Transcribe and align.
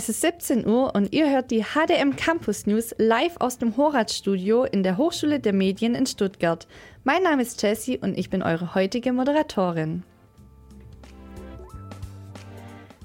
Es 0.00 0.08
ist 0.08 0.22
17 0.22 0.66
Uhr 0.66 0.94
und 0.94 1.12
ihr 1.12 1.30
hört 1.30 1.50
die 1.50 1.62
HDM 1.62 2.16
Campus 2.16 2.66
News 2.66 2.94
live 2.96 3.36
aus 3.38 3.58
dem 3.58 3.76
Horaz-Studio 3.76 4.64
in 4.64 4.82
der 4.82 4.96
Hochschule 4.96 5.40
der 5.40 5.52
Medien 5.52 5.94
in 5.94 6.06
Stuttgart. 6.06 6.66
Mein 7.04 7.22
Name 7.22 7.42
ist 7.42 7.60
Jessie 7.60 7.98
und 7.98 8.16
ich 8.16 8.30
bin 8.30 8.42
eure 8.42 8.74
heutige 8.74 9.12
Moderatorin. 9.12 10.02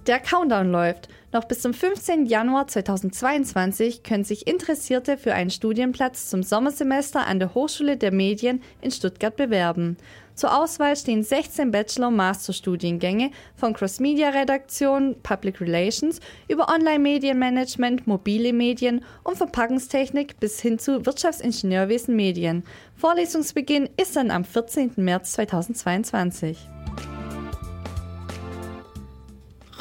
Der 0.07 0.19
Countdown 0.19 0.71
läuft. 0.71 1.09
Noch 1.33 1.43
bis 1.43 1.59
zum 1.59 1.73
15. 1.73 2.27
Januar 2.27 2.67
2022 2.67 4.03
können 4.03 4.23
sich 4.23 4.47
Interessierte 4.47 5.17
für 5.17 5.33
einen 5.33 5.49
Studienplatz 5.49 6.29
zum 6.29 6.43
Sommersemester 6.43 7.27
an 7.27 7.39
der 7.39 7.53
Hochschule 7.53 7.97
der 7.97 8.13
Medien 8.13 8.61
in 8.79 8.91
Stuttgart 8.91 9.35
bewerben. 9.35 9.97
Zur 10.35 10.61
Auswahl 10.61 10.97
stehen 10.97 11.23
16 11.23 11.71
Bachelor-Master-Studiengänge 11.71 13.31
von 13.55 13.73
Cross-Media-Redaktion, 13.73 15.15
Public 15.23 15.61
Relations 15.61 16.19
über 16.49 16.67
Online-Medienmanagement, 16.67 18.05
mobile 18.05 18.51
Medien 18.51 19.03
und 19.23 19.37
Verpackungstechnik 19.37 20.37
bis 20.41 20.59
hin 20.59 20.77
zu 20.77 21.05
Wirtschaftsingenieurwesen 21.05 22.17
Medien. 22.17 22.63
Vorlesungsbeginn 22.97 23.89
ist 23.95 24.17
dann 24.17 24.29
am 24.29 24.43
14. 24.43 24.91
März 24.97 25.31
2022. 25.33 26.74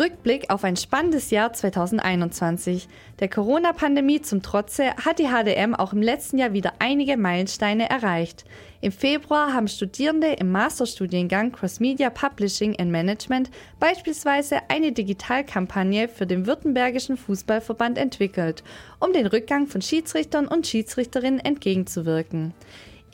Rückblick 0.05 0.51
auf 0.51 0.65
ein 0.65 0.77
spannendes 0.77 1.31
Jahr 1.31 1.55
2021. 1.55 2.89
Der 3.21 3.29
Corona-Pandemie 3.31 4.21
zum 4.21 4.43
Trotze 4.43 4.95
hat 5.03 5.19
die 5.19 5.29
HDM 5.29 5.75
auch 5.75 5.95
im 5.95 6.03
letzten 6.03 6.37
Jahr 6.37 6.53
wieder 6.53 6.75
einige 6.79 7.17
Meilensteine 7.17 7.89
erreicht. 7.89 8.45
Im 8.83 8.93
Februar 8.93 9.55
haben 9.55 9.67
Studierende 9.67 10.27
im 10.27 10.53
Masterstudiengang 10.53 11.53
Cross 11.53 11.81
Media 11.81 12.11
Publishing 12.11 12.79
and 12.79 12.91
Management 12.91 13.51
beispielsweise 13.81 14.59
eine 14.69 14.93
Digitalkampagne 14.93 16.09
für 16.09 16.27
den 16.27 16.47
Württembergischen 16.47 17.17
Fußballverband 17.17 17.97
entwickelt, 17.97 18.63
um 19.01 19.15
den 19.15 19.27
Rückgang 19.27 19.69
von 19.69 19.81
Schiedsrichtern 19.81 20.47
und 20.49 20.67
Schiedsrichterinnen 20.67 21.41
entgegenzuwirken. 21.41 22.53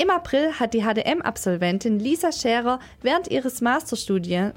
Im 0.00 0.08
April 0.08 0.58
hat 0.58 0.72
die 0.72 0.80
HDM-Absolventin 0.80 1.98
Lisa 1.98 2.32
Scherer 2.32 2.78
während 3.02 3.30
ihres 3.30 3.60
Masterstudiums 3.60 4.48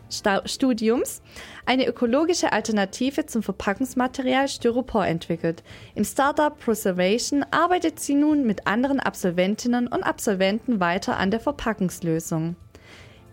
eine 1.65 1.85
ökologische 1.85 2.53
Alternative 2.53 3.25
zum 3.25 3.43
Verpackungsmaterial 3.43 4.47
Styropor 4.47 5.05
entwickelt. 5.05 5.61
Im 5.95 6.05
Startup 6.05 6.57
Preservation 6.57 7.45
arbeitet 7.51 7.99
sie 7.99 8.15
nun 8.15 8.45
mit 8.45 8.67
anderen 8.67 9.01
Absolventinnen 9.01 9.87
und 9.87 10.03
Absolventen 10.03 10.79
weiter 10.79 11.17
an 11.17 11.29
der 11.29 11.41
Verpackungslösung. 11.41 12.55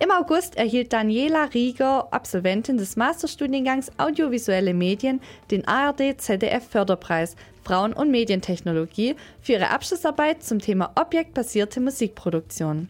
Im 0.03 0.11
August 0.11 0.57
erhielt 0.57 0.95
Daniela 0.95 1.45
Rieger, 1.53 2.09
Absolventin 2.11 2.79
des 2.79 2.97
Masterstudiengangs 2.97 3.91
Audiovisuelle 3.99 4.73
Medien, 4.73 5.21
den 5.51 5.69
ARD 5.69 6.19
ZDF 6.19 6.67
Förderpreis 6.71 7.37
Frauen- 7.65 7.93
und 7.93 8.11
Medientechnologie 8.11 9.15
für 9.43 9.53
ihre 9.53 9.69
Abschlussarbeit 9.69 10.43
zum 10.43 10.59
Thema 10.59 10.93
objektbasierte 10.95 11.83
Musikproduktion. 11.83 12.89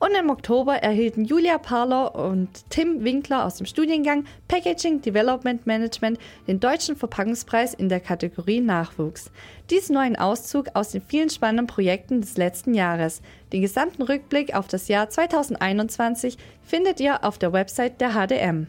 Und 0.00 0.14
im 0.14 0.30
Oktober 0.30 0.76
erhielten 0.76 1.24
Julia 1.24 1.58
Parler 1.58 2.14
und 2.14 2.48
Tim 2.70 3.02
Winkler 3.02 3.44
aus 3.44 3.56
dem 3.56 3.66
Studiengang 3.66 4.24
Packaging 4.46 5.02
Development 5.02 5.66
Management 5.66 6.18
den 6.46 6.60
Deutschen 6.60 6.94
Verpackungspreis 6.94 7.74
in 7.74 7.88
der 7.88 7.98
Kategorie 7.98 8.60
Nachwuchs. 8.60 9.32
Dies 9.70 9.90
nur 9.90 10.00
ein 10.00 10.16
Auszug 10.16 10.68
aus 10.74 10.92
den 10.92 11.02
vielen 11.02 11.30
spannenden 11.30 11.66
Projekten 11.66 12.20
des 12.20 12.36
letzten 12.36 12.74
Jahres. 12.74 13.22
Den 13.52 13.60
gesamten 13.60 14.02
Rückblick 14.02 14.54
auf 14.54 14.68
das 14.68 14.86
Jahr 14.86 15.10
2021 15.10 16.38
findet 16.62 17.00
ihr 17.00 17.24
auf 17.24 17.38
der 17.38 17.52
Website 17.52 18.00
der 18.00 18.12
HDM. 18.12 18.68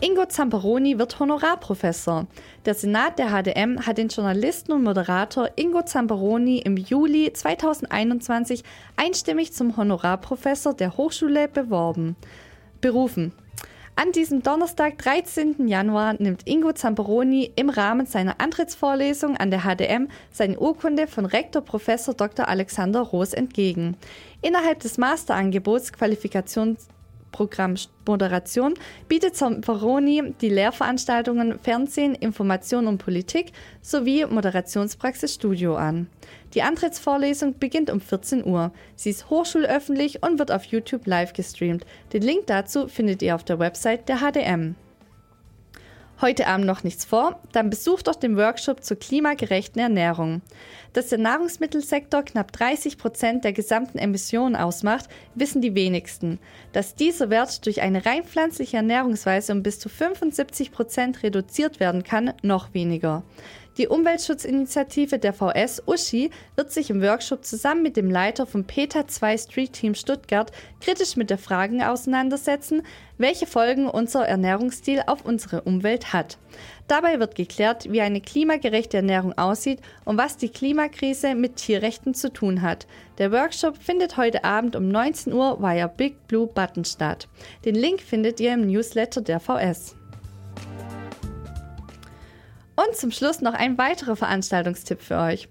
Ingo 0.00 0.26
Zamperoni 0.26 0.96
wird 0.96 1.18
Honorarprofessor. 1.18 2.28
Der 2.64 2.74
Senat 2.74 3.18
der 3.18 3.30
HDM 3.30 3.84
hat 3.84 3.98
den 3.98 4.06
Journalisten 4.06 4.70
und 4.70 4.84
Moderator 4.84 5.50
Ingo 5.56 5.82
Zamperoni 5.82 6.58
im 6.58 6.76
Juli 6.76 7.32
2021 7.32 8.62
einstimmig 8.94 9.52
zum 9.52 9.76
Honorarprofessor 9.76 10.74
der 10.74 10.96
Hochschule 10.96 11.48
beworben, 11.48 12.14
berufen. 12.80 13.32
An 13.96 14.12
diesem 14.12 14.44
Donnerstag, 14.44 14.98
13. 14.98 15.66
Januar, 15.66 16.14
nimmt 16.20 16.46
Ingo 16.46 16.70
Zamperoni 16.70 17.50
im 17.56 17.68
Rahmen 17.68 18.06
seiner 18.06 18.40
Antrittsvorlesung 18.40 19.36
an 19.36 19.50
der 19.50 19.64
HDM 19.64 20.06
seine 20.30 20.60
Urkunde 20.60 21.08
von 21.08 21.26
Rektor 21.26 21.62
Prof. 21.62 21.86
Dr. 22.16 22.46
Alexander 22.46 23.00
Roos 23.00 23.32
entgegen. 23.32 23.96
Innerhalb 24.42 24.78
des 24.78 24.96
Masterangebots 24.96 25.92
Qualifikations 25.92 26.86
Programm 27.32 27.74
Moderation 28.06 28.74
bietet 29.08 29.36
Zamperoni 29.36 30.34
die 30.40 30.48
Lehrveranstaltungen 30.48 31.58
Fernsehen, 31.58 32.14
Information 32.14 32.86
und 32.86 32.98
Politik 32.98 33.52
sowie 33.82 34.24
Moderationspraxis 34.24 35.34
Studio 35.34 35.76
an. 35.76 36.08
Die 36.54 36.62
Antrittsvorlesung 36.62 37.58
beginnt 37.58 37.90
um 37.90 38.00
14 38.00 38.44
Uhr. 38.44 38.72
Sie 38.96 39.10
ist 39.10 39.30
hochschulöffentlich 39.30 40.22
und 40.22 40.38
wird 40.38 40.50
auf 40.50 40.64
YouTube 40.64 41.06
live 41.06 41.32
gestreamt. 41.32 41.84
Den 42.12 42.22
Link 42.22 42.46
dazu 42.46 42.88
findet 42.88 43.22
ihr 43.22 43.34
auf 43.34 43.44
der 43.44 43.58
Website 43.58 44.08
der 44.08 44.18
HDM. 44.18 44.74
Heute 46.20 46.48
Abend 46.48 46.66
noch 46.66 46.82
nichts 46.82 47.04
vor? 47.04 47.40
Dann 47.52 47.70
besucht 47.70 48.08
doch 48.08 48.16
den 48.16 48.36
Workshop 48.36 48.82
zur 48.82 48.98
klimagerechten 48.98 49.80
Ernährung. 49.80 50.42
Dass 50.92 51.10
der 51.10 51.18
Nahrungsmittelsektor 51.18 52.24
knapp 52.24 52.50
30 52.50 52.98
Prozent 52.98 53.44
der 53.44 53.52
gesamten 53.52 53.98
Emissionen 53.98 54.56
ausmacht, 54.56 55.08
wissen 55.36 55.62
die 55.62 55.76
wenigsten. 55.76 56.40
Dass 56.72 56.96
dieser 56.96 57.30
Wert 57.30 57.64
durch 57.66 57.82
eine 57.82 58.04
rein 58.04 58.24
pflanzliche 58.24 58.78
Ernährungsweise 58.78 59.52
um 59.52 59.62
bis 59.62 59.78
zu 59.78 59.88
75 59.88 60.72
Prozent 60.72 61.22
reduziert 61.22 61.78
werden 61.78 62.02
kann, 62.02 62.32
noch 62.42 62.74
weniger. 62.74 63.22
Die 63.78 63.86
Umweltschutzinitiative 63.86 65.20
der 65.20 65.32
VS 65.32 65.84
Uschi 65.86 66.30
wird 66.56 66.72
sich 66.72 66.90
im 66.90 67.00
Workshop 67.00 67.44
zusammen 67.44 67.84
mit 67.84 67.96
dem 67.96 68.10
Leiter 68.10 68.44
vom 68.44 68.64
PETA 68.64 69.06
2 69.06 69.38
Street 69.38 69.72
Team 69.72 69.94
Stuttgart 69.94 70.50
kritisch 70.80 71.14
mit 71.14 71.30
der 71.30 71.38
Frage 71.38 71.88
auseinandersetzen, 71.88 72.82
welche 73.18 73.46
Folgen 73.46 73.88
unser 73.88 74.26
Ernährungsstil 74.26 75.02
auf 75.06 75.24
unsere 75.24 75.62
Umwelt 75.62 76.12
hat. 76.12 76.38
Dabei 76.88 77.20
wird 77.20 77.36
geklärt, 77.36 77.92
wie 77.92 78.00
eine 78.00 78.20
klimagerechte 78.20 78.96
Ernährung 78.96 79.38
aussieht 79.38 79.80
und 80.04 80.18
was 80.18 80.36
die 80.36 80.48
Klimakrise 80.48 81.36
mit 81.36 81.54
Tierrechten 81.54 82.14
zu 82.14 82.32
tun 82.32 82.62
hat. 82.62 82.88
Der 83.18 83.30
Workshop 83.30 83.76
findet 83.76 84.16
heute 84.16 84.42
Abend 84.42 84.74
um 84.74 84.88
19 84.88 85.32
Uhr 85.32 85.62
via 85.62 85.86
Big 85.86 86.26
Blue 86.26 86.48
Button 86.48 86.84
statt. 86.84 87.28
Den 87.64 87.76
Link 87.76 88.00
findet 88.00 88.40
ihr 88.40 88.54
im 88.54 88.66
Newsletter 88.66 89.20
der 89.20 89.38
VS. 89.38 89.97
Und 92.78 92.94
zum 92.94 93.10
Schluss 93.10 93.40
noch 93.40 93.54
ein 93.54 93.76
weiterer 93.76 94.14
Veranstaltungstipp 94.14 95.00
für 95.00 95.18
euch. 95.18 95.48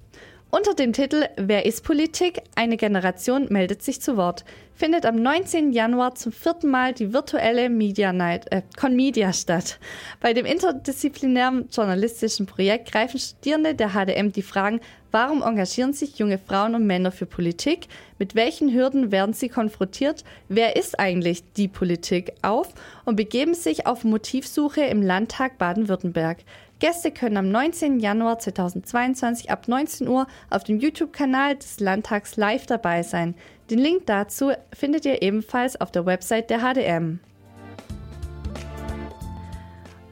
Unter 0.50 0.74
dem 0.74 0.94
Titel 0.94 1.28
Wer 1.36 1.66
ist 1.66 1.84
Politik? 1.84 2.42
Eine 2.56 2.78
Generation 2.78 3.48
meldet 3.50 3.84
sich 3.84 4.02
zu 4.02 4.16
Wort 4.16 4.46
findet 4.78 5.08
am 5.08 5.16
19. 5.16 5.72
Januar 5.72 6.14
zum 6.14 6.32
vierten 6.32 6.70
Mal 6.70 6.94
die 6.94 7.12
virtuelle 7.12 7.68
Media 7.68 8.14
Night, 8.14 8.52
äh, 8.52 8.62
Conmedia 8.80 9.34
statt. 9.34 9.80
Bei 10.22 10.34
dem 10.34 10.46
interdisziplinären 10.46 11.68
journalistischen 11.72 12.46
Projekt 12.46 12.92
greifen 12.92 13.20
Studierende 13.20 13.74
der 13.74 13.90
HDM 13.90 14.32
die 14.32 14.44
Fragen, 14.44 14.80
warum 15.12 15.42
engagieren 15.42 15.94
sich 15.94 16.20
junge 16.20 16.38
Frauen 16.38 16.76
und 16.76 16.86
Männer 16.86 17.12
für 17.12 17.26
Politik, 17.26 17.88
mit 18.20 18.36
welchen 18.36 18.72
Hürden 18.72 19.12
werden 19.12 19.34
sie 19.34 19.50
konfrontiert, 19.50 20.24
wer 20.48 20.76
ist 20.76 21.00
eigentlich 21.00 21.44
die 21.54 21.68
Politik 21.68 22.34
auf 22.44 22.70
und 23.06 23.16
begeben 23.16 23.56
sich 23.56 23.88
auf 23.88 24.04
Motivsuche 24.04 24.82
im 24.82 25.02
Landtag 25.02 25.58
Baden-Württemberg. 25.58 26.38
Gäste 26.80 27.10
können 27.10 27.38
am 27.38 27.50
19. 27.50 28.00
Januar 28.00 28.38
2022 28.38 29.50
ab 29.50 29.68
19 29.68 30.08
Uhr 30.08 30.28
auf 30.52 30.64
dem 30.64 30.80
YouTube-Kanal 30.80 31.56
des 31.56 31.80
Landtags 31.80 32.36
live 32.36 32.68
dabei 32.68 33.02
sein. 33.02 33.34
Den 33.70 33.80
Link 33.80 34.06
dazu 34.06 34.52
findet 34.74 35.06
ihr 35.06 35.22
ebenfalls 35.22 35.80
auf 35.80 35.92
der 35.92 36.06
Website 36.06 36.50
der 36.50 36.60
HDM. 36.60 37.20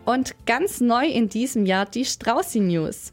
Und 0.04 0.36
ganz 0.46 0.82
neu 0.82 1.08
in 1.08 1.30
diesem 1.30 1.66
Jahr 1.66 1.86
die 1.86 2.06
Straußi 2.06 2.60
News. 2.60 3.12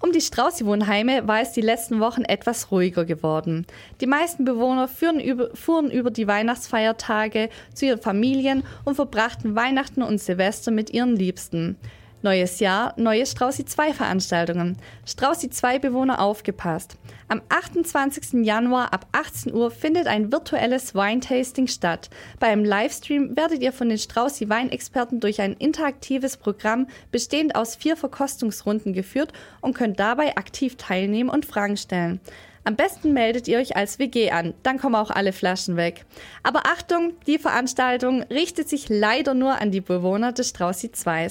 Um 0.00 0.12
die 0.12 0.20
Straußi-Wohnheime 0.20 1.28
war 1.28 1.40
es 1.40 1.52
die 1.52 1.60
letzten 1.60 2.00
Wochen 2.00 2.24
etwas 2.24 2.70
ruhiger 2.70 3.04
geworden. 3.04 3.66
Die 4.00 4.06
meisten 4.06 4.44
Bewohner 4.44 4.88
über, 5.22 5.54
fuhren 5.54 5.90
über 5.90 6.10
die 6.10 6.26
Weihnachtsfeiertage 6.26 7.48
zu 7.72 7.86
ihren 7.86 8.00
Familien 8.00 8.64
und 8.84 8.96
verbrachten 8.96 9.54
Weihnachten 9.54 10.02
und 10.02 10.18
Silvester 10.18 10.70
mit 10.70 10.90
ihren 10.90 11.16
Liebsten. 11.16 11.76
Neues 12.24 12.58
Jahr, 12.58 12.94
neue 12.96 13.26
Straußi 13.26 13.66
2 13.66 13.92
Veranstaltungen. 13.92 14.78
Straußi 15.04 15.50
2 15.50 15.78
Bewohner 15.78 16.22
aufgepasst. 16.22 16.96
Am 17.28 17.42
28. 17.50 18.46
Januar 18.46 18.94
ab 18.94 19.06
18 19.12 19.52
Uhr 19.52 19.70
findet 19.70 20.06
ein 20.06 20.32
virtuelles 20.32 20.94
Weintasting 20.94 21.66
statt. 21.66 22.08
Bei 22.40 22.46
einem 22.46 22.64
Livestream 22.64 23.36
werdet 23.36 23.60
ihr 23.60 23.74
von 23.74 23.90
den 23.90 23.98
Straußi 23.98 24.48
Weinexperten 24.48 25.20
durch 25.20 25.42
ein 25.42 25.52
interaktives 25.52 26.38
Programm 26.38 26.86
bestehend 27.12 27.56
aus 27.56 27.76
vier 27.76 27.94
Verkostungsrunden 27.94 28.94
geführt 28.94 29.34
und 29.60 29.74
könnt 29.74 30.00
dabei 30.00 30.38
aktiv 30.38 30.76
teilnehmen 30.76 31.28
und 31.28 31.44
Fragen 31.44 31.76
stellen. 31.76 32.20
Am 32.66 32.74
besten 32.74 33.12
meldet 33.12 33.48
ihr 33.48 33.58
euch 33.58 33.76
als 33.76 33.98
WG 33.98 34.30
an, 34.30 34.54
dann 34.62 34.78
kommen 34.78 34.94
auch 34.94 35.10
alle 35.10 35.34
Flaschen 35.34 35.76
weg. 35.76 36.06
Aber 36.42 36.62
Achtung, 36.64 37.12
die 37.26 37.36
Veranstaltung 37.36 38.22
richtet 38.22 38.70
sich 38.70 38.88
leider 38.88 39.34
nur 39.34 39.60
an 39.60 39.70
die 39.70 39.82
Bewohner 39.82 40.32
des 40.32 40.48
Straußi 40.48 40.90
2. 40.90 41.28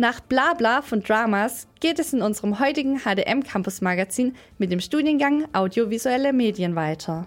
Nach 0.00 0.20
Blabla 0.20 0.82
von 0.82 1.02
Dramas 1.02 1.66
geht 1.80 1.98
es 1.98 2.12
in 2.12 2.22
unserem 2.22 2.60
heutigen 2.60 3.00
HDM 3.00 3.42
Campus 3.42 3.80
Magazin 3.80 4.36
mit 4.56 4.70
dem 4.70 4.78
Studiengang 4.78 5.52
Audiovisuelle 5.52 6.32
Medien 6.32 6.76
weiter. 6.76 7.26